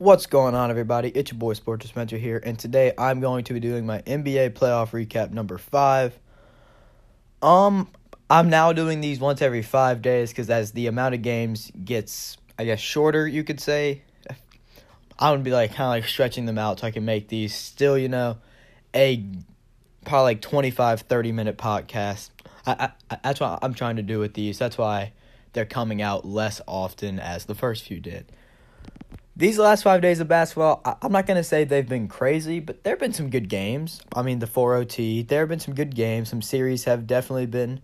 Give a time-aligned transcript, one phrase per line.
[0.00, 1.08] What's going on, everybody?
[1.08, 4.50] It's your boy Sports Spencer here, and today I'm going to be doing my NBA
[4.50, 6.16] playoff recap number five.
[7.42, 7.88] Um,
[8.30, 12.36] I'm now doing these once every five days because as the amount of games gets,
[12.56, 14.02] I guess, shorter, you could say,
[15.18, 17.52] I would be like kind of like stretching them out so I can make these
[17.52, 18.38] still, you know,
[18.94, 19.24] a
[20.04, 22.30] probably like 25, 30 minute podcast.
[22.64, 24.60] I, I, that's what I'm trying to do with these.
[24.60, 25.12] That's why
[25.54, 28.30] they're coming out less often as the first few did
[29.38, 32.58] these last five days of basketball, I, am not going to say they've been crazy,
[32.58, 34.02] but there have been some good games.
[34.12, 36.28] I mean, the 4 OT, there have been some good games.
[36.28, 37.80] Some series have definitely been.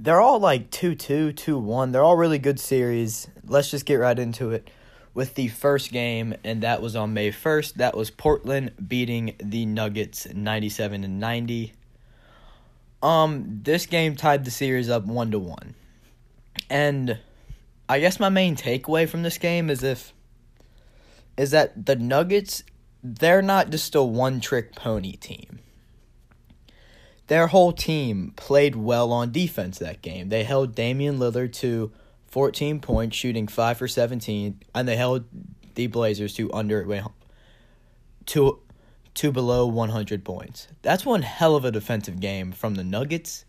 [0.00, 1.92] They're all like 2 2, 2 1.
[1.92, 3.28] They're all really good series.
[3.46, 4.68] Let's just get right into it
[5.14, 7.74] with the first game, and that was on May 1st.
[7.74, 11.72] That was Portland beating the Nuggets 97 and 90.
[13.00, 15.74] Um, this game tied the series up 1 to 1.
[16.68, 17.18] And
[17.88, 20.12] I guess my main takeaway from this game is if
[21.36, 22.62] is that the Nuggets
[23.02, 25.60] they're not just a one trick pony team.
[27.28, 30.30] Their whole team played well on defense that game.
[30.30, 31.92] They held Damian Lillard to
[32.28, 35.24] 14 points, shooting 5 for 17, and they held
[35.74, 36.86] the Blazers to under
[38.26, 38.60] to
[39.14, 40.68] to below 100 points.
[40.82, 43.44] That's one hell of a defensive game from the Nuggets.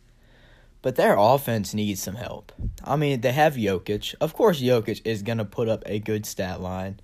[0.82, 2.52] But their offense needs some help.
[2.84, 4.16] I mean, they have Jokic.
[4.22, 7.00] Of course, Jokic is going to put up a good stat line.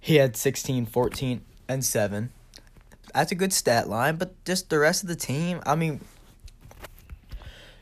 [0.00, 2.30] He had 16, 14, and 7.
[3.14, 6.00] That's a good stat line, but just the rest of the team, I mean,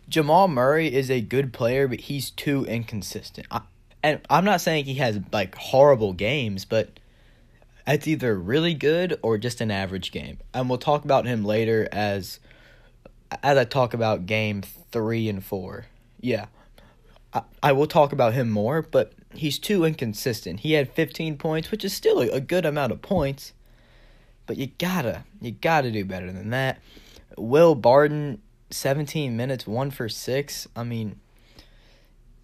[0.09, 3.47] Jamal Murray is a good player, but he's too inconsistent.
[3.51, 3.61] I,
[4.03, 6.99] and I'm not saying he has like horrible games, but
[7.87, 10.39] it's either really good or just an average game.
[10.53, 12.41] And we'll talk about him later as
[13.45, 15.87] as I talk about game three and four,
[16.21, 16.47] yeah,
[17.33, 20.61] I, I will talk about him more, but he's too inconsistent.
[20.61, 23.53] He had 15 points, which is still a, good amount of points,
[24.47, 26.81] but you gotta, you gotta do better than that.
[27.37, 30.67] Will Barton, 17 minutes, one for six.
[30.75, 31.21] I mean,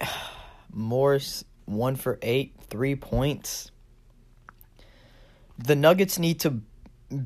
[0.73, 3.71] Morris, one for eight, three points.
[5.59, 6.61] The Nuggets need to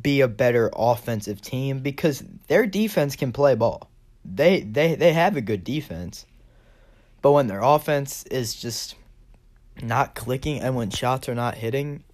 [0.02, 3.89] be a better offensive team because their defense can play ball.
[4.24, 6.26] They they they have a good defense.
[7.22, 8.94] But when their offense is just
[9.82, 12.04] not clicking and when shots are not hitting,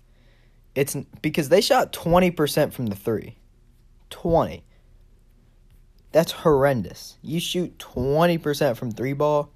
[0.75, 3.37] it's because they shot 20% from the 3.
[4.11, 4.65] 20.
[6.13, 7.19] That's horrendous.
[7.23, 9.51] You shoot 20% from 3 ball.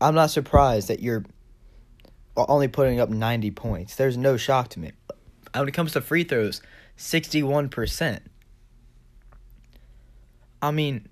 [0.00, 1.24] I'm not surprised that you're
[2.36, 3.96] only putting up 90 points.
[3.96, 4.92] There's no shock to me.
[5.54, 6.62] When it comes to free throws,
[6.96, 8.20] 61%.
[10.62, 11.08] I mean,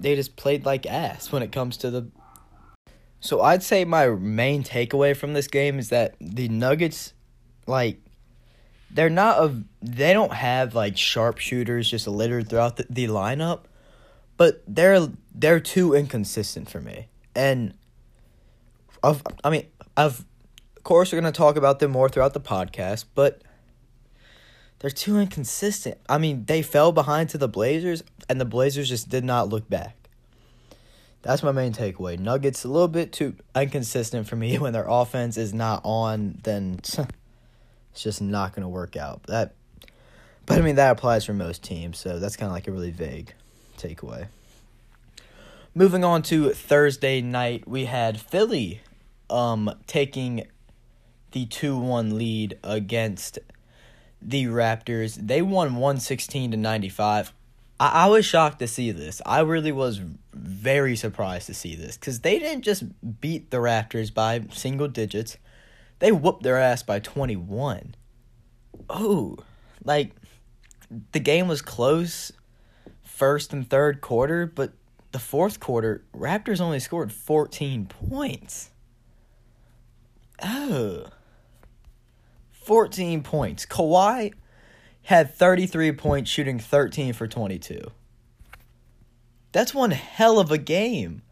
[0.00, 2.10] they just played like ass when it comes to the.
[3.20, 7.12] So I'd say my main takeaway from this game is that the Nuggets,
[7.66, 8.00] like,
[8.90, 9.62] they're not a.
[9.82, 13.60] They don't have like sharpshooters just littered throughout the, the lineup,
[14.36, 17.08] but they're they're too inconsistent for me.
[17.36, 17.74] And
[19.02, 20.24] of I mean, of
[20.82, 23.42] course, we're gonna talk about them more throughout the podcast, but
[24.80, 25.98] they're too inconsistent.
[26.08, 29.68] I mean, they fell behind to the Blazers, and the Blazers just did not look
[29.68, 29.96] back.
[31.22, 32.18] That's my main takeaway.
[32.18, 34.58] Nuggets a little bit too inconsistent for me.
[34.58, 36.98] When their offense is not on, then it's
[37.94, 39.24] just not going to work out.
[39.24, 39.54] That,
[40.46, 42.90] but I mean that applies for most teams, so that's kind of like a really
[42.90, 43.34] vague
[43.76, 44.28] takeaway.
[45.74, 48.80] Moving on to Thursday night, we had Philly,
[49.28, 50.46] um, taking
[51.32, 53.38] the two one lead against
[54.22, 55.14] the Raptors.
[55.14, 57.32] They won 116 to 95.
[57.82, 59.22] I, was shocked to see this.
[59.24, 60.02] I really was
[60.34, 62.84] very surprised to see this because they didn't just
[63.20, 65.38] beat the Raptors by single digits,
[65.98, 67.94] they whooped their ass by 21.
[68.90, 69.38] Oh,
[69.82, 70.12] like
[71.12, 72.32] the game was close
[73.02, 74.72] first and third quarter, but
[75.12, 78.70] the fourth quarter, Raptors only scored 14 points.
[80.42, 81.06] Oh.
[82.70, 83.66] 14 points.
[83.66, 84.32] Kawhi
[85.02, 87.90] had 33 points, shooting 13 for 22.
[89.50, 91.22] That's one hell of a game.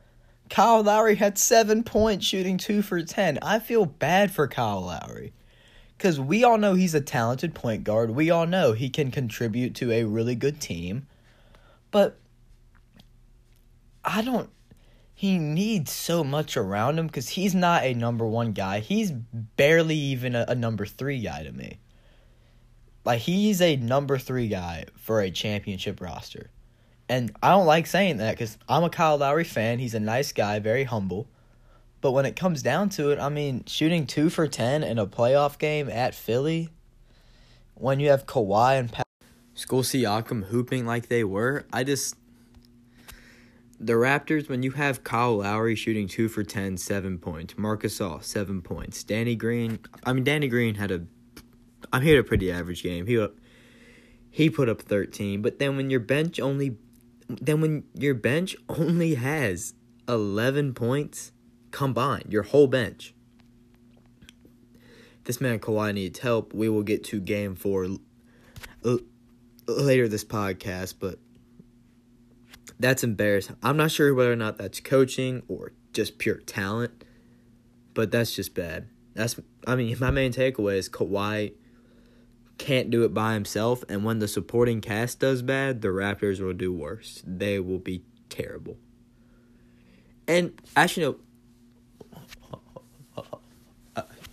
[0.50, 3.38] Kyle Lowry had 7 points, shooting 2 for 10.
[3.40, 5.32] I feel bad for Kyle Lowry.
[5.96, 8.11] Because we all know he's a talented point guard.
[8.11, 11.06] We all know he can contribute to a really good team.
[11.93, 12.19] But
[14.05, 14.50] I don't
[15.19, 18.79] he needs so much around him because he's not a number one guy.
[18.79, 21.81] He's barely even a, a, number three guy to me.
[23.05, 26.50] Like he's a number three guy for a championship roster,
[27.09, 29.81] and I don't like saying that because I'm a Kyle Lowry fan.
[29.81, 31.26] He's a nice guy, very humble,
[32.00, 35.06] But when it comes down to it, I mean, shooting two for ten in a
[35.09, 36.69] playoff game at Philly,
[37.75, 39.03] when you have Kawhi and pa-
[39.53, 42.14] Pascal Siakam hooping like they were, I just
[43.81, 48.23] the Raptors when you have Kyle Lowry shooting two for 10, seven points, Marc Gasol
[48.23, 49.79] seven points, Danny Green.
[50.05, 51.05] I mean, Danny Green had a,
[51.93, 53.07] I mean, he had a pretty average game.
[53.07, 53.25] He
[54.31, 56.77] he put up thirteen, but then when your bench only,
[57.29, 59.75] then when your bench only has
[60.09, 61.33] eleven points
[61.71, 63.15] combined, your whole bench.
[65.25, 66.55] This man Kawhi needs help.
[66.55, 67.87] We will get to game four
[69.67, 71.19] later this podcast, but
[72.79, 73.57] that's embarrassing.
[73.63, 77.05] I'm not sure whether or not that's coaching or just pure talent,
[77.95, 78.89] but that's just bad.
[79.15, 81.55] That's I mean, my main takeaway is Kawhi
[82.59, 86.53] can't do it by himself, and when the supporting cast does bad, the Raptors will
[86.53, 87.23] do worse.
[87.25, 88.77] They will be terrible.
[90.27, 91.17] And actually, no.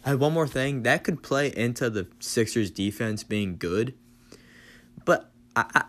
[0.04, 3.96] I have one more thing that could play into the Sixers' defense being good,
[5.04, 5.84] but I, I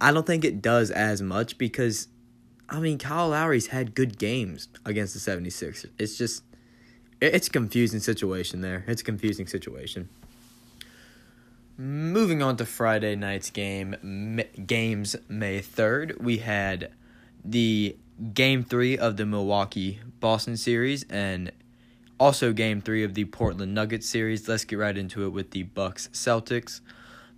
[0.00, 2.08] don't think it does as much because,
[2.68, 5.86] I mean, Kyle Lowry's had good games against the 76ers.
[5.98, 6.42] It's just,
[7.20, 8.84] it's a confusing situation there.
[8.86, 10.08] It's a confusing situation.
[11.76, 16.90] Moving on to Friday night's game, games May 3rd, we had
[17.44, 17.96] the
[18.34, 21.52] game three of the Milwaukee Boston series and
[22.18, 24.48] also game three of the Portland Nuggets series.
[24.48, 26.80] Let's get right into it with the Bucks Celtics.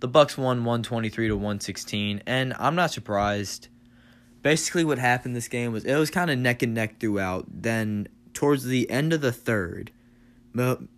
[0.01, 3.67] The Bucks won 123 to 116, and I'm not surprised.
[4.41, 7.45] Basically, what happened this game was it was kind of neck and neck throughout.
[7.47, 9.91] Then, towards the end of the third,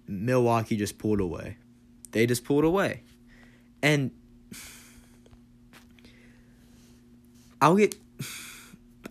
[0.08, 1.58] Milwaukee just pulled away.
[2.12, 3.04] They just pulled away,
[3.82, 4.12] and
[7.62, 7.96] I'll get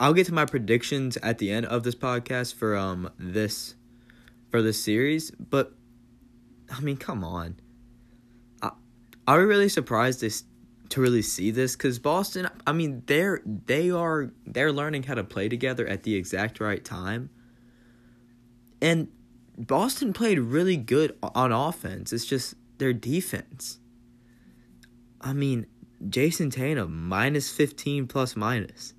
[0.01, 3.75] I'll get to my predictions at the end of this podcast for um this
[4.51, 5.75] for this series, but
[6.75, 7.57] I mean, come on.
[9.27, 10.45] Are we really surprised this
[10.91, 11.77] to really see this?
[11.77, 16.15] Because Boston, I mean, they're they are they're learning how to play together at the
[16.15, 17.31] exact right time.
[18.81, 19.09] And
[19.57, 22.13] Boston played really good on offense.
[22.13, 23.79] It's just their defense.
[25.21, 25.67] I mean,
[26.09, 28.95] Jayson Tatum minus 15 plus minus.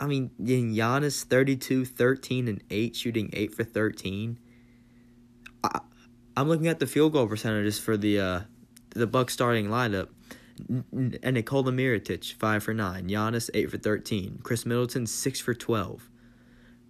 [0.00, 4.38] I mean, Giannis 32, 13, and 8, shooting 8 for 13.
[6.38, 8.40] I'm looking at the field goal percentages for the uh,
[8.90, 10.08] the Buck starting lineup.
[10.68, 13.08] And Nikola Mirotic, 5 for 9.
[13.08, 14.40] Giannis, 8 for 13.
[14.42, 16.08] Khris Middleton, 6 for 12.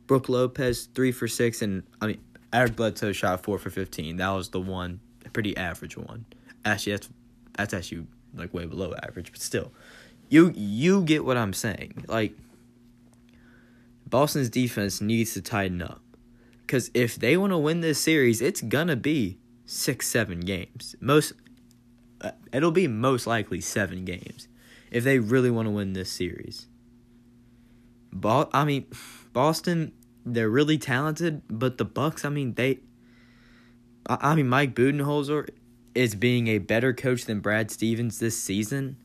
[0.07, 1.63] Brook Lopez, 3 for 6.
[1.63, 4.17] And, I mean, Eric Bledsoe shot 4 for 15.
[4.17, 5.01] That was the one,
[5.35, 6.25] pretty average one.
[6.65, 7.09] Actually, that's,
[7.59, 9.33] that's actually, like, way below average.
[9.33, 9.71] But still,
[10.31, 12.05] you you get what I'm saying.
[12.09, 12.33] Like,
[14.07, 16.01] Boston's defense needs to tighten up.
[16.69, 20.95] Because if they want to win this series, it's gonna be six, seven games.
[21.01, 21.33] Most,
[22.21, 24.49] uh, it'll be most likely seven games
[24.91, 26.67] if they really want to win this series.
[28.13, 28.85] Bo- I mean,
[29.33, 29.93] Boston,
[30.27, 32.81] they're really talented, but the Bucks, I mean, they.
[34.07, 35.49] I, I mean, Mike Budenholzer
[35.95, 38.99] is being a better coach than Brad Stevens this season.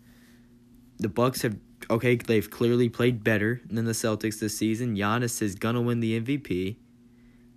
[0.99, 1.55] The Bucks have
[1.89, 4.97] okay, they've clearly played better than the Celtics this season.
[4.97, 6.75] Giannis is gonna win the MVP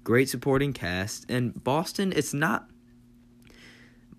[0.07, 2.71] great supporting cast, and Boston, it's not.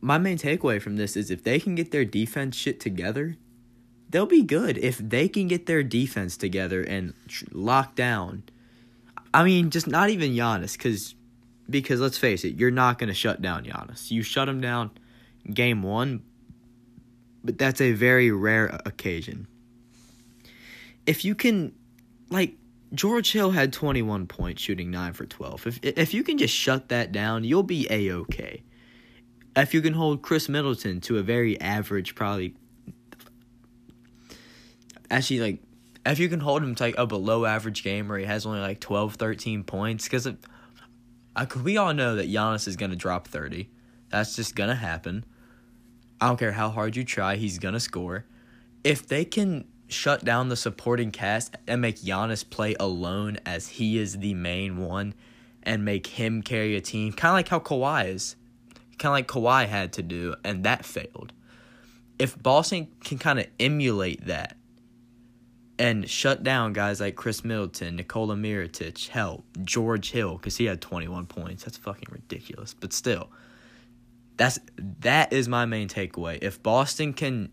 [0.01, 3.37] My main takeaway from this is if they can get their defense shit together,
[4.09, 4.77] they'll be good.
[4.77, 7.13] If they can get their defense together and
[7.53, 8.43] lock down,
[9.33, 11.15] I mean, just not even Giannis, because
[11.69, 14.11] because let's face it, you're not going to shut down Giannis.
[14.11, 14.91] You shut him down
[15.53, 16.21] game one,
[17.45, 19.47] but that's a very rare occasion.
[21.05, 21.73] If you can,
[22.29, 22.55] like,
[22.93, 25.67] George Hill had 21 points, shooting 9 for 12.
[25.67, 28.63] If if you can just shut that down, you'll be a okay.
[29.55, 32.55] If you can hold Khris Middleton to a very average, probably
[35.09, 35.59] actually like
[36.05, 38.59] if you can hold him to like a below average game where he has only
[38.59, 40.29] like 12, 13 points, because
[41.61, 43.69] we all know that Giannis is gonna drop 30.
[44.09, 45.25] That's just gonna happen.
[46.21, 48.25] I don't care how hard you try, he's gonna score.
[48.83, 53.97] If they can shut down the supporting cast and make Giannis play alone as he
[53.97, 55.13] is the main one
[55.63, 58.35] and make him carry a team, kind of like how Kawhi is,
[58.97, 61.33] kind of like Kawhi had to do, and that failed.
[62.19, 64.57] If Boston can kind of emulate that
[65.79, 70.81] and shut down guys like Khris Middleton, Nikola Mirotic, hell, George Hill, because he had
[70.81, 72.73] 21 points, that's fucking ridiculous.
[72.73, 73.29] But still,
[74.37, 76.39] that's that is my main takeaway.
[76.41, 77.49] If Boston can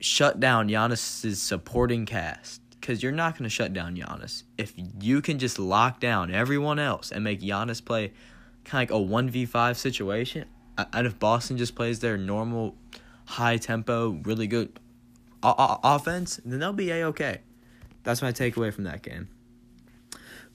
[0.00, 4.44] shut down Giannis's supporting cast because you're not going to shut down Giannis.
[4.56, 8.12] If you can just lock down everyone else and make Giannis play
[8.64, 10.46] kind of like a one v five situation,
[10.92, 12.76] and if Boston just plays their normal,
[13.26, 14.78] high tempo, really good
[15.42, 17.40] offense, then they'll be a okay.
[18.02, 19.28] That's my takeaway from that game.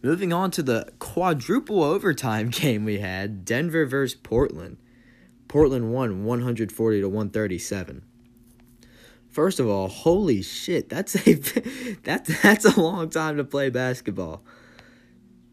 [0.02, 4.78] Moving on to the quadruple overtime game we had Denver versus Portland.
[5.48, 8.04] Portland won 140 to 137.
[9.36, 11.34] First of all, holy shit, that's a
[12.04, 14.46] that that's a long time to play basketball.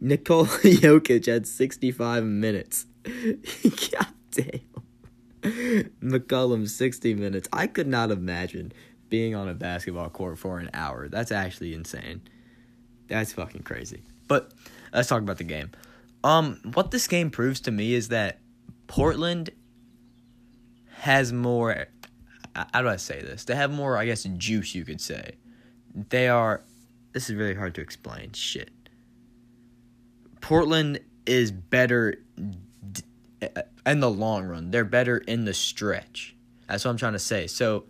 [0.01, 2.87] Nikola Jokic had 65 minutes.
[3.05, 5.91] God damn.
[6.01, 7.49] McCollum 60 minutes.
[7.53, 8.73] I could not imagine
[9.09, 11.09] being on a basketball court for an hour.
[11.09, 12.23] That's actually insane.
[13.09, 14.05] That's fucking crazy.
[14.29, 14.53] But
[14.93, 15.73] let's talk about the game.
[16.23, 18.39] Um what this game proves to me is that
[18.87, 19.51] Portland
[21.01, 21.89] has more
[22.55, 23.45] how do I say this?
[23.45, 25.33] They have more, I guess, juice, you could say.
[25.95, 26.63] They are.
[27.13, 28.33] This is really hard to explain.
[28.33, 28.71] Shit.
[30.41, 32.23] Portland is better
[33.87, 34.71] in the long run.
[34.71, 36.35] They're better in the stretch.
[36.69, 37.47] That's what I'm trying to say.
[37.47, 37.85] So,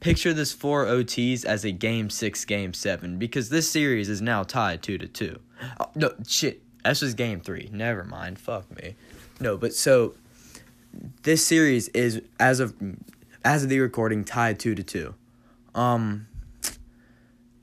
[0.00, 4.42] picture this four OTs as a game six, game seven, because this series is now
[4.42, 5.40] tied two to two.
[5.80, 6.62] Oh, no, shit.
[6.84, 7.70] This was game three.
[7.72, 8.38] Never mind.
[8.38, 8.94] Fuck me.
[9.40, 10.14] No, but so
[11.22, 12.74] this series is as of
[13.44, 15.14] as of the recording, tied two to two.
[15.74, 16.26] Um,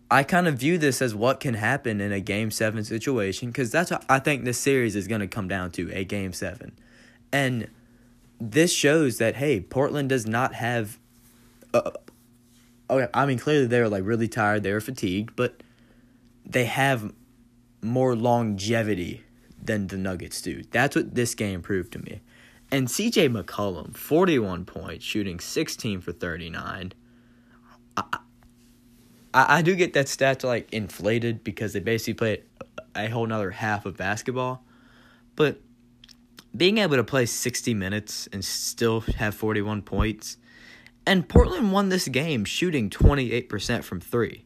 [0.09, 3.71] I kind of view this as what can happen in a game seven situation because
[3.71, 6.73] that's what I think this series is going to come down to a game seven,
[7.31, 7.69] and
[8.39, 10.99] this shows that hey, Portland does not have.
[11.73, 11.91] Uh,
[12.89, 15.63] okay, I mean clearly they were like really tired, they were fatigued, but
[16.45, 17.13] they have
[17.81, 19.23] more longevity
[19.63, 20.63] than the Nuggets do.
[20.71, 22.21] That's what this game proved to me.
[22.71, 26.93] And CJ McCollum, 41 points, shooting 16 for 39.
[27.97, 28.03] I,
[29.33, 32.43] I, I do get that stat like inflated because they basically played
[32.95, 34.63] a whole nother half of basketball.
[35.35, 35.59] But
[36.55, 40.37] being able to play 60 minutes and still have 41 points.
[41.05, 44.45] And Portland won this game shooting 28% from three.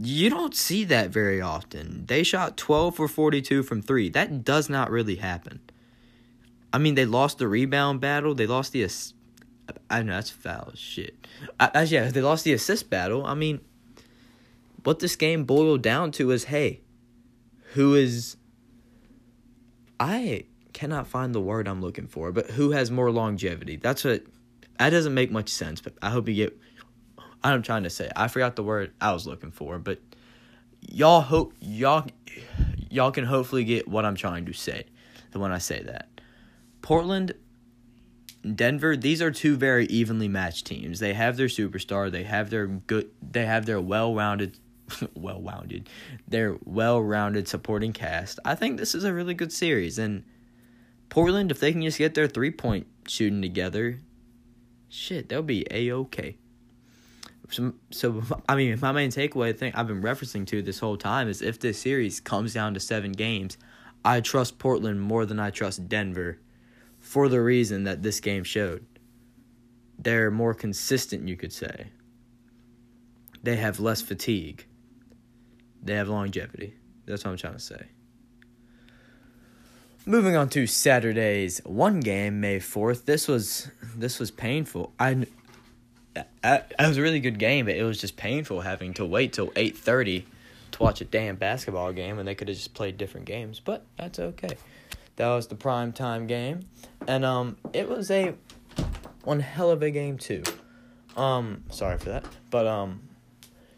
[0.00, 2.06] You don't see that very often.
[2.06, 4.08] They shot 12 for 42 from three.
[4.08, 5.60] That does not really happen.
[6.72, 8.34] I mean, they lost the rebound battle.
[8.34, 8.84] They lost the.
[8.84, 9.14] Ass-
[9.90, 11.26] I know that's foul shit.
[11.60, 13.24] I, yeah, they lost the assist battle.
[13.26, 13.60] I mean,
[14.84, 16.80] what this game boiled down to is, hey,
[17.74, 18.36] who is?
[20.00, 23.76] I cannot find the word I'm looking for, but who has more longevity?
[23.76, 24.24] That's what.
[24.78, 26.58] That doesn't make much sense, but I hope you get.
[27.42, 28.10] I'm trying to say.
[28.14, 29.98] I forgot the word I was looking for, but
[30.88, 32.06] y'all hope y'all
[32.90, 34.84] y'all can hopefully get what I'm trying to say
[35.32, 36.08] when I say that.
[36.82, 37.34] Portland,
[38.54, 41.00] Denver, these are two very evenly matched teams.
[41.00, 44.58] They have their superstar, they have their good they have their well-rounded
[45.14, 45.88] well-rounded
[46.26, 48.38] their well-rounded supporting cast.
[48.44, 50.24] I think this is a really good series and
[51.08, 54.00] Portland if they can just get their three-point shooting together,
[54.88, 56.36] shit, they'll be a-okay.
[57.50, 61.28] So, so I mean, my main takeaway thing I've been referencing to this whole time
[61.28, 63.56] is if this series comes down to 7 games,
[64.04, 66.38] I trust Portland more than I trust Denver
[67.08, 68.84] for the reason that this game showed.
[69.98, 71.86] They're more consistent, you could say.
[73.42, 74.66] They have less fatigue.
[75.82, 76.74] They have longevity.
[77.06, 77.86] That's what I'm trying to say.
[80.04, 83.06] Moving on to Saturday's one game, May 4th.
[83.06, 84.92] This was this was painful.
[85.00, 85.24] I,
[86.44, 89.32] I it was a really good game, but it was just painful having to wait
[89.32, 90.24] till 8:30
[90.72, 93.86] to watch a damn basketball game and they could have just played different games, but
[93.96, 94.58] that's okay.
[95.18, 96.60] That was the prime time game,
[97.08, 98.34] and um, it was a
[99.24, 100.44] one hell of a game too.
[101.16, 103.00] Um, sorry for that, but um,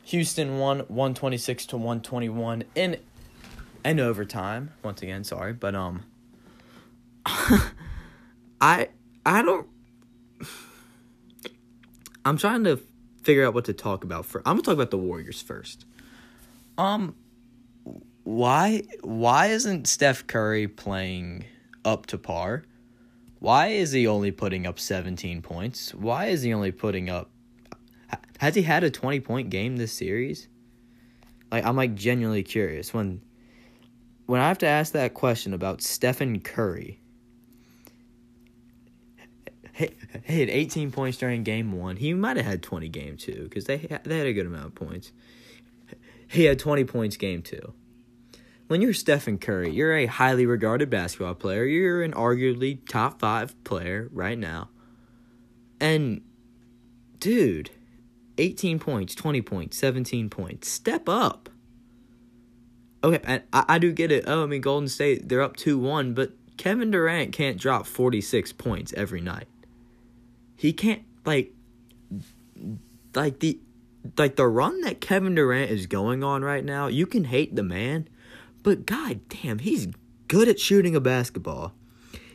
[0.04, 2.98] Houston won one twenty six to one twenty one in
[3.86, 4.72] in overtime.
[4.82, 6.04] Once again, sorry, but um,
[8.60, 8.88] I
[9.24, 9.66] I don't.
[12.22, 12.82] I'm trying to
[13.22, 14.26] figure out what to talk about.
[14.26, 15.86] For I'm gonna talk about the Warriors first.
[16.76, 17.14] Um,
[18.24, 21.44] why why isn't Steph Curry playing
[21.84, 22.64] up to par?
[23.38, 25.94] Why is he only putting up 17 points?
[25.94, 27.30] Why is he only putting up
[28.38, 30.48] Has he had a 20 point game this series?
[31.50, 33.22] Like I'm like genuinely curious when
[34.26, 37.00] when I have to ask that question about Stephen Curry.
[39.72, 39.90] He,
[40.24, 41.96] he had 18 points during game 1.
[41.96, 44.74] He might have had 20 game 2 cuz they they had a good amount of
[44.74, 45.10] points.
[46.28, 47.72] He had 20 points game 2
[48.70, 51.64] when you're Stephen Curry, you're a highly regarded basketball player.
[51.64, 54.68] You're an arguably top five player right now.
[55.80, 56.20] And,
[57.18, 57.70] dude,
[58.38, 60.68] 18 points, 20 points, 17 points.
[60.68, 61.48] Step up.
[63.02, 64.22] Okay, and I, I do get it.
[64.28, 68.52] Oh, I mean, Golden State, they're up 2 1, but Kevin Durant can't drop 46
[68.52, 69.48] points every night.
[70.54, 71.52] He can't, like,
[73.16, 73.58] like the.
[74.16, 77.62] Like the run that Kevin Durant is going on right now, you can hate the
[77.62, 78.08] man,
[78.62, 79.88] but god damn, he's
[80.28, 81.74] good at shooting a basketball.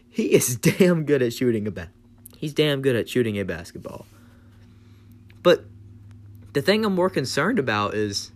[0.10, 1.89] He is damn good at shooting a bat.
[2.38, 4.05] He's damn good at shooting a basketball.
[5.44, 5.65] But
[6.53, 8.32] the thing I'm more concerned about is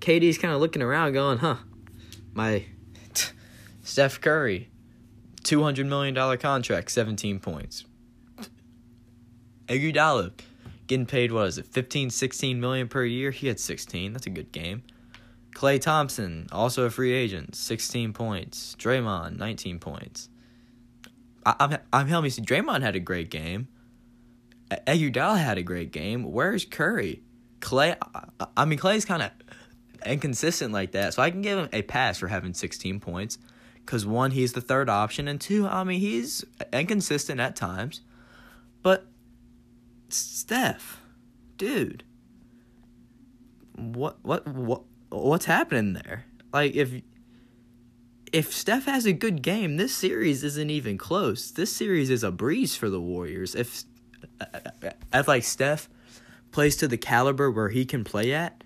[0.00, 1.56] KD's kind of looking around going, huh,
[2.32, 2.66] my
[3.82, 4.70] Steph Curry,
[5.42, 7.84] $200 million contract, 17 points.
[9.66, 10.32] Iguodala
[10.86, 13.30] getting paid, what is it, 15, 16 million per year?
[13.30, 14.12] He had 16.
[14.12, 14.82] That's a good game.
[15.58, 18.76] Klay Thompson, also a free agent, 16 points.
[18.78, 20.28] Draymond, 19 points.
[21.44, 23.66] I, I'm, I'm helping you see, Draymond had a great game.
[24.70, 26.30] Iguodala had a great game.
[26.30, 27.22] Where's Curry?
[27.58, 29.32] Klay, I, I mean, Klay's kind of
[30.06, 33.38] inconsistent like that, so I can give him a pass for having 16 points.
[33.74, 38.02] Because one, he's the third option, and two, I mean, he's inconsistent at times.
[38.84, 39.08] But
[40.08, 41.00] Steph,
[41.56, 42.04] dude,
[43.74, 46.24] what, what, what, what's happening there?
[46.52, 47.02] Like, if
[48.32, 51.50] if Steph has a good game, this series isn't even close.
[51.50, 53.54] This series is a breeze for the Warriors.
[53.54, 53.84] If
[55.12, 55.88] if like Steph
[56.50, 58.62] plays to the caliber where he can play at,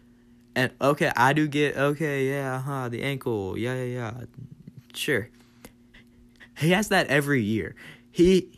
[0.55, 4.25] and okay, I do get okay, yeah, huh, the ankle, yeah, yeah, yeah,
[4.95, 5.29] sure.
[6.59, 7.75] He has that every year.
[8.11, 8.51] He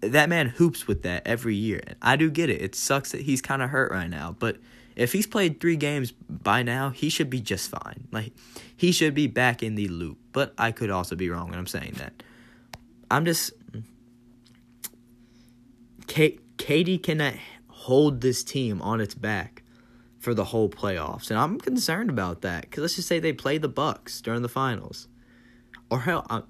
[0.00, 1.80] that man hoops with that every year.
[2.02, 2.60] I do get it.
[2.60, 4.58] It sucks that he's kind of hurt right now, but
[4.96, 8.08] if he's played 3 games by now, he should be just fine.
[8.10, 8.32] Like
[8.76, 10.18] he should be back in the loop.
[10.32, 12.22] But I could also be wrong when I'm saying that.
[13.10, 13.52] I'm just
[16.06, 17.34] K- KD cannot
[17.68, 19.62] hold this team on its back
[20.18, 22.62] for the whole playoffs, and I'm concerned about that.
[22.62, 25.08] Because let's just say they play the Bucks during the finals,
[25.90, 26.42] or hell, I,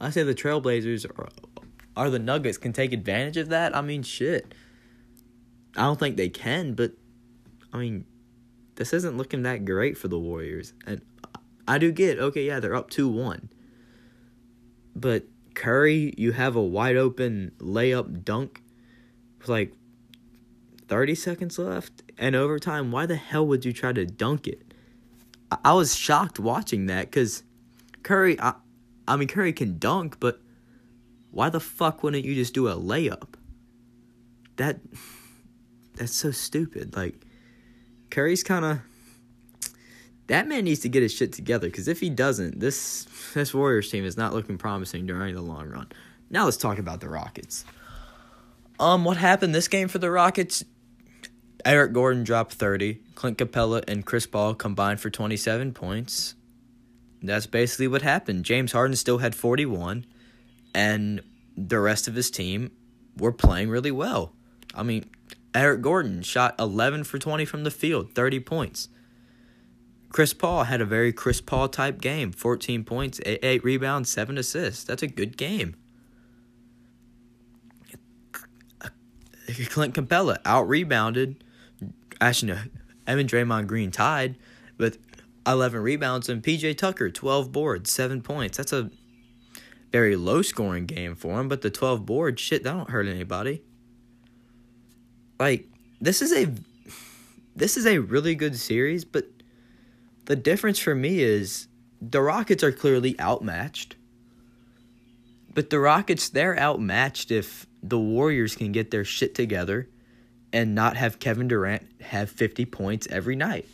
[0.00, 1.28] I say the Trailblazers or,
[1.96, 3.74] or the Nuggets can take advantage of that.
[3.74, 4.54] I mean, shit.
[5.76, 6.92] I don't think they can, but
[7.74, 8.06] I mean,
[8.76, 11.02] this isn't looking that great for the Warriors, and
[11.66, 12.46] I do get okay.
[12.46, 13.50] Yeah, they're up two one,
[14.94, 18.62] but Curry, you have a wide open layup dunk
[19.38, 19.72] with like
[20.88, 22.92] 30 seconds left and overtime.
[22.92, 24.74] Why the hell would you try to dunk it?
[25.50, 27.42] I, I was shocked watching that because
[28.02, 28.54] Curry, I,
[29.08, 30.40] I mean, Curry can dunk, but
[31.30, 33.34] why the fuck wouldn't you just do a layup?
[34.56, 34.80] That,
[35.94, 36.94] that's so stupid.
[36.96, 37.23] Like,
[38.14, 38.80] Curry's kind of.
[40.28, 43.90] That man needs to get his shit together because if he doesn't, this this Warriors
[43.90, 45.88] team is not looking promising during the long run.
[46.30, 47.64] Now let's talk about the Rockets.
[48.78, 50.64] Um, what happened this game for the Rockets?
[51.64, 53.00] Eric Gordon dropped 30.
[53.14, 56.34] Clint Capela and Chris Paul combined for 27 points.
[57.22, 58.44] That's basically what happened.
[58.44, 60.04] James Harden still had 41,
[60.74, 61.22] and
[61.56, 62.70] the rest of his team
[63.16, 64.32] were playing really well.
[64.74, 65.08] I mean,
[65.54, 68.88] Eric Gordon shot 11 for 20 from the field, 30 points.
[70.08, 74.84] Chris Paul had a very Chris Paul type game 14 points, 8 rebounds, 7 assists.
[74.84, 75.76] That's a good game.
[79.70, 81.44] Clint Capela out rebounded.
[82.20, 82.58] Actually, no,
[83.06, 84.38] Evan Draymond Green tied
[84.78, 84.98] with
[85.46, 88.56] 11 rebounds, and PJ Tucker 12 boards, 7 points.
[88.56, 88.90] That's a
[89.92, 93.62] very low scoring game for him, but the 12 boards, shit, that don't hurt anybody.
[95.44, 95.68] Like,
[96.00, 96.50] this is a
[97.54, 99.26] this is a really good series, but
[100.24, 101.68] the difference for me is
[102.00, 103.96] the Rockets are clearly outmatched.
[105.52, 109.90] But the Rockets, they're outmatched if the Warriors can get their shit together
[110.50, 113.68] and not have Kevin Durant have 50 points every night.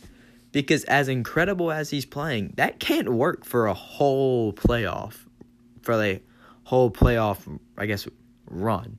[0.51, 5.25] Because as incredible as he's playing, that can't work for a whole playoff,
[5.83, 6.21] for a
[6.65, 7.37] whole playoff,
[7.77, 8.09] I guess,
[8.45, 8.97] run.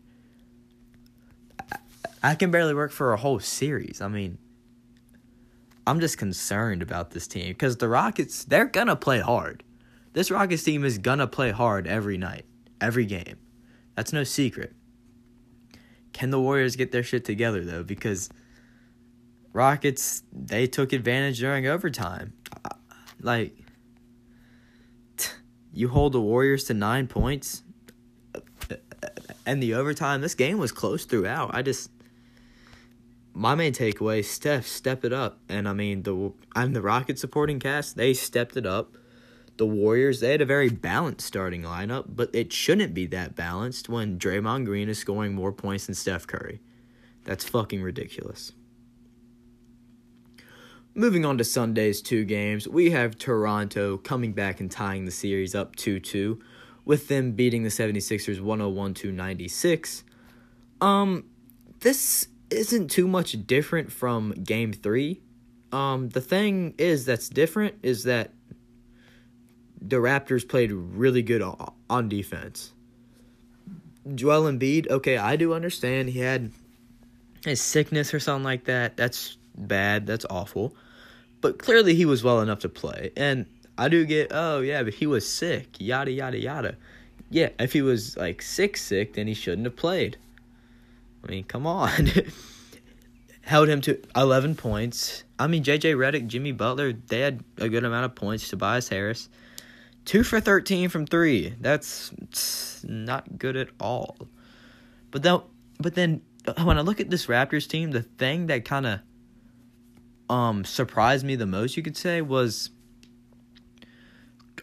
[2.22, 4.00] I can barely work for a whole series.
[4.00, 4.38] I mean,
[5.86, 9.64] I'm just concerned about this team because the Rockets, they're going to play hard.
[10.12, 12.44] This Rockets team is going to play hard every night,
[12.80, 13.38] every game.
[13.96, 14.74] That's no secret.
[16.12, 17.82] Can the Warriors get their shit together though?
[17.82, 18.28] Because
[19.52, 22.34] Rockets they took advantage during overtime.
[22.64, 22.76] Uh,
[23.20, 23.56] like
[25.72, 27.62] you hold the Warriors to 9 points
[28.34, 29.08] uh, uh,
[29.46, 31.54] and the overtime this game was close throughout.
[31.54, 31.90] I just
[33.34, 35.38] my main takeaway, Steph, step it up.
[35.48, 38.96] And I mean the I'm the Rocket supporting cast, they stepped it up
[39.56, 43.88] the Warriors, they had a very balanced starting lineup, but it shouldn't be that balanced
[43.88, 46.60] when Draymond Green is scoring more points than Steph Curry.
[47.24, 48.52] That's fucking ridiculous.
[50.94, 55.54] Moving on to Sunday's two games, we have Toronto coming back and tying the series
[55.54, 56.40] up 2 2,
[56.84, 60.04] with them beating the 76ers 101 to 96.
[60.80, 61.24] Um,
[61.80, 65.20] this isn't too much different from game three.
[65.72, 68.32] Um, the thing is that's different is that
[69.80, 71.42] the Raptors played really good
[71.88, 72.72] on defense.
[74.14, 76.50] Joel Embiid, okay, I do understand he had
[77.44, 78.96] his sickness or something like that.
[78.96, 80.06] That's bad.
[80.06, 80.74] That's awful.
[81.40, 83.12] But clearly he was well enough to play.
[83.16, 83.46] And
[83.78, 85.76] I do get, oh yeah, but he was sick.
[85.78, 86.76] Yada yada yada.
[87.30, 90.18] Yeah, if he was like sick sick, then he shouldn't have played.
[91.24, 92.10] I mean, come on.
[93.42, 95.24] Held him to 11 points.
[95.38, 98.48] I mean, JJ Redick, Jimmy Butler, they had a good amount of points.
[98.48, 99.28] Tobias Harris,
[100.04, 101.54] two for 13 from three.
[101.60, 102.12] That's
[102.84, 104.28] not good at all.
[105.10, 105.40] But then,
[105.80, 106.22] but then
[106.62, 109.00] when I look at this Raptors team, the thing that kind of
[110.30, 112.70] um surprised me the most, you could say, was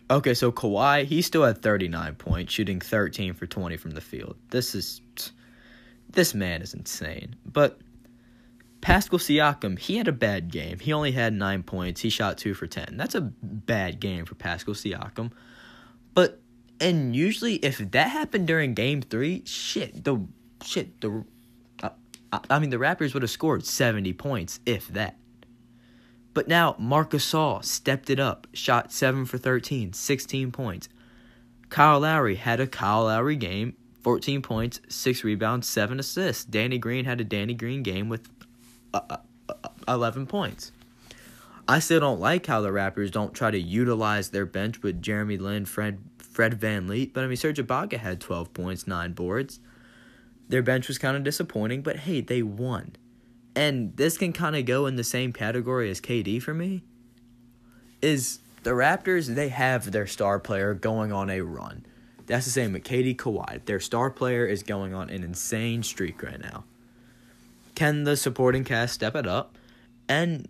[0.09, 0.33] okay.
[0.33, 4.35] So Kawhi, he still had 39 points, shooting 13 for 20 from the field.
[4.49, 5.01] This is
[6.09, 7.35] this man is insane.
[7.45, 7.79] But
[8.81, 10.79] Pascal Siakam, he had a bad game.
[10.79, 12.01] He only had nine points.
[12.01, 12.95] He shot two for ten.
[12.97, 15.31] That's a bad game for Pascal Siakam.
[16.13, 16.39] But
[16.79, 20.25] and usually if that happened during game three, shit, the
[20.63, 21.23] shit the
[21.83, 21.89] uh,
[22.49, 25.17] I mean the Raptors would have scored seventy points if that.
[26.33, 30.87] But now Marcus Gasol stepped it up, shot seven for 13, 16 points.
[31.69, 33.75] Kyle Lowry had a Kyle Lowry game,
[34.09, 36.43] 14 points, 6 rebounds, 7 assists.
[36.43, 38.27] Danny Green had a Danny Green game with
[38.91, 39.17] uh, uh,
[39.47, 39.53] uh,
[39.87, 40.71] 11 points.
[41.67, 45.37] I still don't like how the Raptors don't try to utilize their bench with Jeremy
[45.37, 47.13] Lin, Fred, Fred VanVleet.
[47.13, 49.59] But I mean, Serge Ibaka had 12 points, 9 boards.
[50.47, 52.95] Their bench was kind of disappointing, but hey, they won.
[53.55, 56.81] And this can kind of go in the same category as KD for me.
[58.01, 61.85] Is the Raptors, they have their star player going on a run.
[62.29, 63.65] That's the same with KD Kawhi.
[63.65, 66.63] Their star player is going on an insane streak right now.
[67.73, 69.57] Can the supporting cast step it up?
[70.07, 70.47] And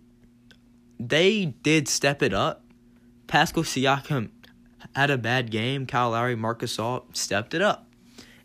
[0.98, 2.62] they did step it up.
[3.28, 4.28] Pascal Siakam
[4.94, 5.86] had a bad game.
[5.86, 7.86] Kyle Lowry, Marc Gasol stepped it up.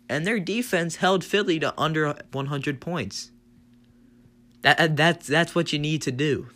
[0.08, 3.32] And their defense held Philly to under 100 points.
[4.62, 6.48] That that's that's what you need to do.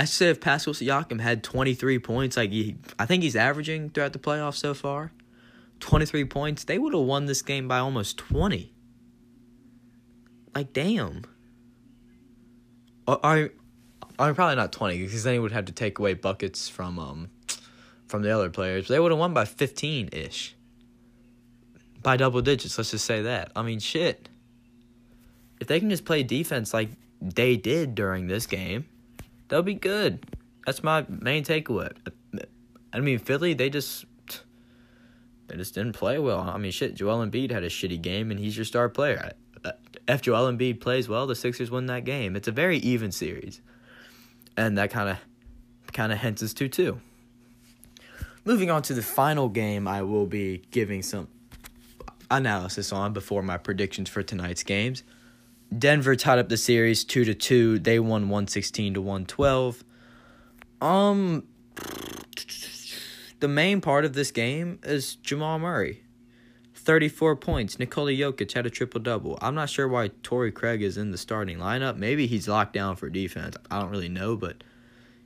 [0.00, 4.14] I said if Pascal Siakam had 23 points, like he, I think he's averaging throughout
[4.14, 5.12] the playoffs so far,
[5.80, 8.72] 23 points, they would have won this game by almost 20.
[10.54, 11.24] Like, damn.
[13.06, 13.50] I,
[14.18, 17.28] I, probably not 20 because then he would have to take away buckets from um
[18.06, 18.88] from the other players.
[18.88, 20.56] They would have won by 15 ish.
[22.02, 23.52] By double digits, let's just say that.
[23.54, 24.30] I mean, shit.
[25.60, 26.88] If they can just play defense like
[27.20, 28.86] they did during this game,
[29.50, 30.24] they'll be good.
[30.64, 31.92] That's my main takeaway.
[32.92, 34.06] I mean, Philly, they just
[35.48, 36.40] they just didn't play well.
[36.40, 39.32] I mean, shit, Joel Embiid had a shitty game, and he's your star player.
[40.08, 42.36] If Joel Embiid plays well, the Sixers win that game.
[42.36, 43.60] It's a very even series,
[44.56, 45.18] and that kind of
[45.92, 47.00] kind of hints us to two.
[48.44, 51.28] Moving on to the final game, I will be giving some
[52.30, 55.02] analysis on before my predictions for tonight's games.
[55.76, 57.78] Denver tied up the series two to two.
[57.78, 59.84] They won one sixteen to one twelve.
[60.80, 61.44] Um,
[63.38, 66.02] the main part of this game is Jamal Murray,
[66.74, 67.78] thirty four points.
[67.78, 69.38] Nikola Jokic had a triple double.
[69.40, 71.96] I'm not sure why Torrey Craig is in the starting lineup.
[71.96, 73.56] Maybe he's locked down for defense.
[73.70, 74.64] I don't really know, but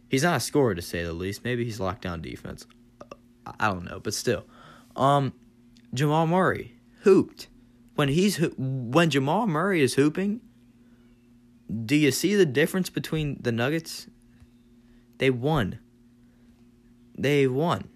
[0.08, 1.42] he's not a scorer to say the least.
[1.42, 2.66] Maybe he's locked down defense.
[3.58, 4.44] I don't know, but still,
[4.96, 5.32] um,
[5.92, 7.48] Jamal Murray hooped
[7.94, 10.40] when he's when Jamal Murray is hooping,
[11.84, 14.08] do you see the difference between the Nuggets?
[15.18, 15.78] They won.
[17.16, 17.88] They won.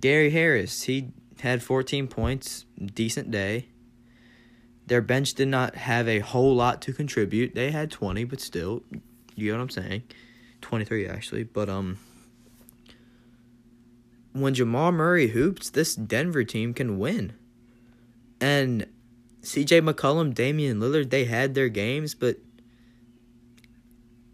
[0.00, 3.68] Gary Harris, he had 14 points, decent day.
[4.86, 7.54] Their bench did not have a whole lot to contribute.
[7.54, 8.82] They had 20, but still,
[9.34, 10.02] you know what I'm saying?
[10.60, 11.98] 23 actually, but um
[14.32, 17.32] when Jamal Murray hoops, this Denver team can win.
[18.40, 18.86] And
[19.42, 22.36] CJ McCollum, Damian Lillard, they had their games, but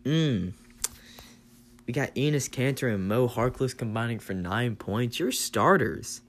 [0.04, 0.52] mm,
[1.86, 5.18] we got Enes Kanter and Mo Harkless combining for nine points.
[5.18, 6.22] You're starters.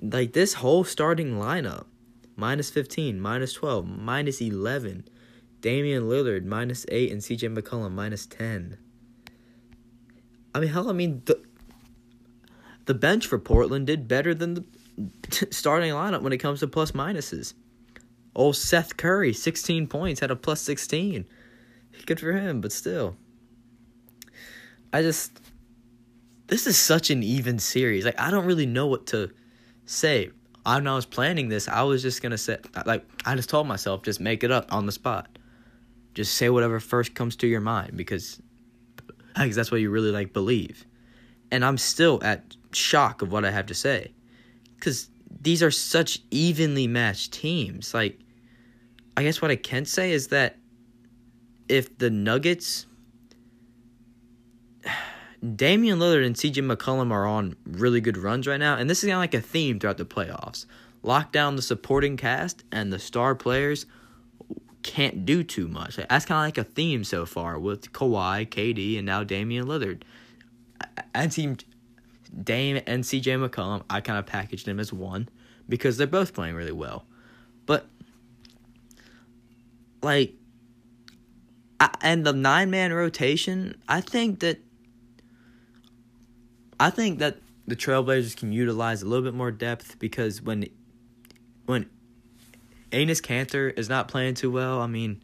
[0.00, 1.84] Like this whole starting lineup.
[2.36, 5.04] Minus 15, minus 12, minus 11.
[5.60, 8.78] Damian Lillard, minus 8, and CJ McCollum, minus 10.
[10.54, 11.38] I mean, hell, I mean, the,
[12.86, 14.64] the bench for Portland did better than the
[15.50, 17.54] starting lineup when it comes to plus minuses.
[18.34, 21.26] Old Seth Curry, 16 points, had a plus 16.
[22.06, 23.16] Good for him, but still.
[24.92, 25.40] I just
[26.46, 28.04] this is such an even series.
[28.04, 29.30] Like I don't really know what to
[29.86, 30.30] say.
[30.64, 34.02] When I was planning this, I was just gonna say like I just told myself
[34.02, 35.38] just make it up on the spot.
[36.14, 38.40] Just say whatever first comes to your mind because
[39.34, 40.86] because that's what you really like believe.
[41.52, 44.12] And I'm still at shock of what I have to say.
[44.80, 47.94] Cuz these are such evenly matched teams.
[47.94, 48.18] Like
[49.16, 50.56] I guess what I can say is that
[51.68, 52.86] if the Nuggets
[55.56, 59.08] Damian Lillard and CJ McCollum are on really good runs right now, and this is
[59.08, 60.66] kind of like a theme throughout the playoffs.
[61.02, 63.86] Lock down the supporting cast, and the star players
[64.82, 65.96] can't do too much.
[65.96, 70.02] That's kind of like a theme so far with Kawhi, KD, and now Damian Lillard.
[71.14, 71.56] And team
[72.42, 75.28] Dame and CJ McCollum, I kind of packaged them as one
[75.68, 77.04] because they're both playing really well.
[77.66, 77.86] But
[80.02, 80.34] like,
[82.02, 84.58] and the nine man rotation, I think that
[86.78, 90.66] I think that the Trailblazers can utilize a little bit more depth because when
[91.66, 91.88] when
[92.90, 95.22] Enes Kanter is not playing too well, I mean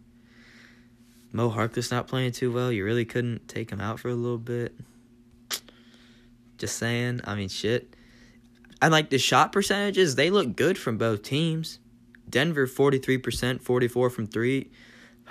[1.32, 4.38] Mo Harkless not playing too well, you really couldn't take him out for a little
[4.38, 4.74] bit.
[6.58, 7.94] Just saying, I mean shit.
[8.80, 11.78] And like the shot percentages, they look good from both teams.
[12.28, 14.70] Denver 43%, 44 from 3.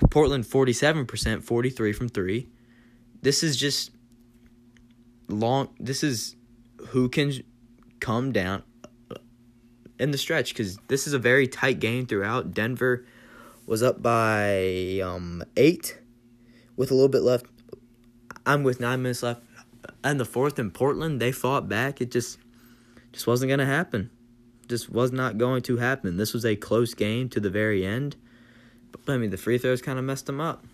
[0.09, 2.47] Portland 47%, 43 from 3.
[3.21, 3.91] This is just
[5.27, 5.69] long.
[5.79, 6.35] This is
[6.89, 7.33] who can
[7.99, 8.63] come down
[9.99, 12.53] in the stretch because this is a very tight game throughout.
[12.53, 13.05] Denver
[13.65, 15.97] was up by um, eight
[16.75, 17.45] with a little bit left.
[18.45, 19.41] I'm with nine minutes left.
[20.03, 22.01] And the fourth in Portland, they fought back.
[22.01, 22.37] It just
[23.11, 24.09] just wasn't gonna happen.
[24.67, 26.17] Just was not going to happen.
[26.17, 28.15] This was a close game to the very end.
[28.91, 30.65] But I mean the free throws kind of messed them up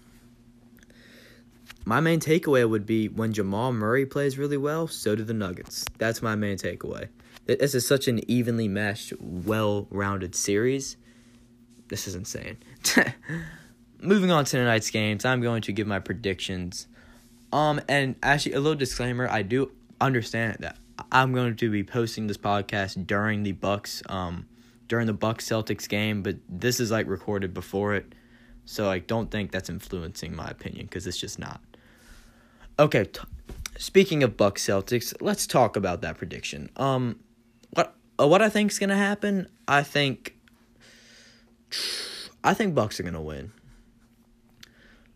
[1.86, 5.86] my main takeaway would be when Jamal Murray plays really well, so do the Nuggets.
[5.98, 7.10] That's my main takeaway.
[7.46, 10.98] This is such an evenly matched, well rounded series.
[11.88, 12.58] This is insane.
[14.00, 16.88] Moving on to tonight's games, I'm going to give my predictions.
[17.52, 20.78] Um, and actually, a little disclaimer: I do understand that
[21.12, 24.48] I'm going to be posting this podcast during the Bucks, um,
[24.88, 28.14] during the Bucks Celtics game, but this is like recorded before it,
[28.66, 31.62] so I don't think that's influencing my opinion because it's just not.
[32.80, 33.22] Okay, t-
[33.78, 36.70] speaking of Bucks Celtics, let's talk about that prediction.
[36.78, 37.20] Um,
[37.72, 39.48] what uh, what I think is gonna happen?
[39.68, 40.36] I think
[42.44, 43.52] I think Bucks are gonna win.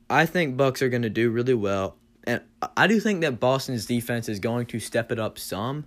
[0.10, 2.42] I think Bucks are gonna do really well, and
[2.76, 5.86] I do think that Boston's defense is going to step it up some,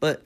[0.00, 0.22] but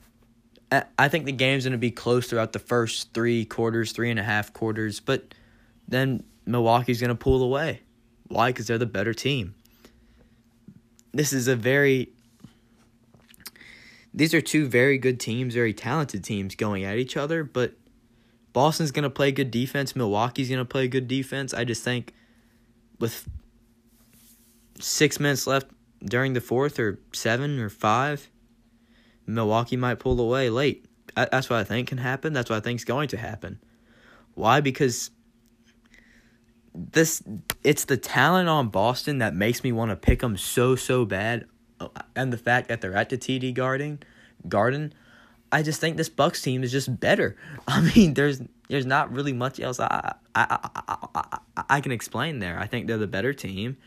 [0.99, 4.23] I think the game's gonna be close throughout the first three quarters, three and a
[4.23, 5.33] half quarters, but
[5.87, 7.81] then Milwaukee's gonna pull away.
[8.27, 8.49] Why?
[8.49, 9.55] Because they're the better team
[11.13, 12.09] this is a very
[14.13, 17.73] these are two very good teams, very talented teams going at each other, but
[18.53, 21.53] Boston's going to play good defense, Milwaukee's going to play good defense.
[21.53, 22.13] I just think
[22.99, 23.27] with
[24.79, 25.67] 6 minutes left
[26.03, 28.29] during the fourth or 7 or 5,
[29.25, 30.85] Milwaukee might pull away late.
[31.15, 32.33] That's what I think can happen.
[32.33, 33.59] That's what I think is going to happen.
[34.33, 34.61] Why?
[34.61, 35.11] Because
[36.73, 37.21] this
[37.63, 41.45] it's the talent on Boston that makes me want to pick them so so bad,
[41.79, 43.99] uh, and the fact that they're at the TD Garden,
[44.47, 44.93] Garden,
[45.51, 47.35] I just think this Bucks team is just better.
[47.67, 52.39] I mean, there's there's not really much else I I I, I, I can explain
[52.39, 52.59] there.
[52.59, 53.77] I think they're the better team,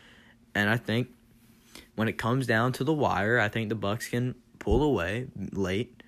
[0.55, 1.09] and I think
[1.95, 6.01] when it comes down to the wire, I think the Bucks can pull away late,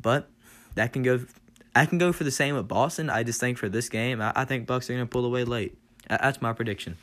[0.00, 0.28] but
[0.74, 1.20] that can go
[1.76, 3.10] I can go for the same with Boston.
[3.10, 5.76] I just think for this game, I, I think Bucks are to pull away late.
[6.08, 6.96] That's my prediction.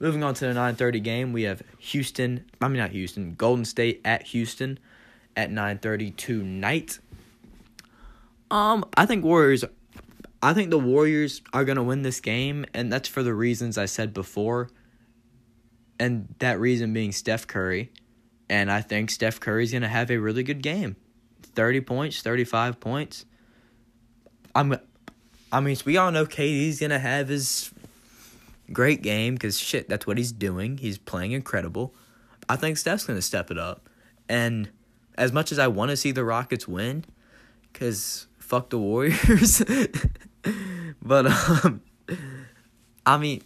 [0.00, 2.44] Moving on to the 9:30 game, we have Houston.
[2.60, 4.78] I mean not Houston, Golden State at Houston
[5.36, 6.98] at 9:30 tonight.
[8.50, 9.64] Um, I think Warriors.
[10.42, 13.84] I think the Warriors are gonna win this game, and that's for the reasons I
[13.84, 14.70] said before.
[16.00, 17.92] And that reason being Steph Curry,
[18.48, 20.96] and I think Steph Curry's gonna have a really good game,
[21.42, 23.26] thirty points, thirty-five points.
[24.54, 24.78] I'm,
[25.52, 27.70] I mean, we all know KD's gonna have his
[28.72, 30.78] great game because shit, that's what he's doing.
[30.78, 31.94] He's playing incredible.
[32.48, 33.86] I think Steph's gonna step it up,
[34.26, 34.70] and
[35.18, 37.04] as much as I want to see the Rockets win,
[37.70, 39.62] because fuck the Warriors,
[41.02, 41.82] but um,
[43.04, 43.42] I mean.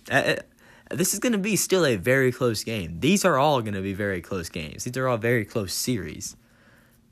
[0.97, 3.01] This is going to be still a very close game.
[3.01, 4.85] These are all going to be very close games.
[4.85, 6.37] These are all very close series.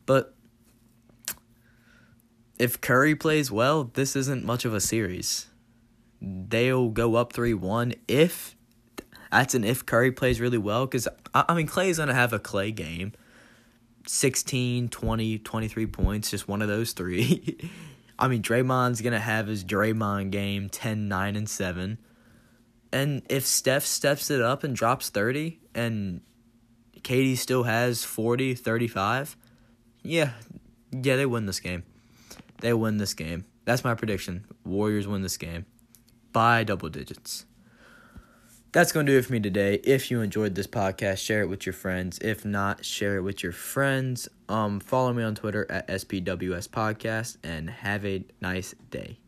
[0.06, 0.34] But
[2.58, 5.46] if Curry plays well, this isn't much of a series.
[6.20, 8.54] they'll go up 3 1 if
[9.32, 10.86] that's an if Curry plays really well.
[10.86, 13.12] Because, I, mean, Klay's going to have a Klay game
[14.06, 17.70] 16, 20, 23 points, just one of those three.
[18.18, 21.98] I mean, Draymond's going to have his Draymond game 10, 9, and 7.
[22.92, 26.20] And if Steph steps it up and drops 30 and
[27.00, 29.36] KD still has 40, 35,
[30.02, 30.32] yeah,
[30.90, 31.84] yeah, they win this game.
[32.60, 33.46] They win this game.
[33.64, 34.44] That's my prediction.
[34.64, 35.66] Warriors win this game
[36.32, 37.46] by double digits.
[38.72, 39.74] That's going to do it for me today.
[39.84, 42.18] If you enjoyed this podcast, share it with your friends.
[42.20, 44.28] If not, share it with your friends.
[44.48, 49.18] Um, follow me on Twitter at SPWS Podcast and have a nice day.